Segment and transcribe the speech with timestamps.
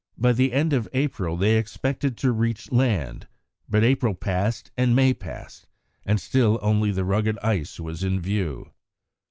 [0.17, 3.27] By the end of April they expected to reach land,
[3.69, 5.67] but April passed and May passed,
[6.07, 8.71] and still only the rugged ice was in view.